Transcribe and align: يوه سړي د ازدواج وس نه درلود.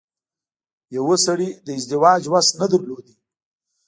يوه 0.95 1.15
سړي 1.25 1.49
د 1.65 1.67
ازدواج 1.79 2.21
وس 2.33 2.47
نه 2.59 2.65
درلود. 2.71 3.05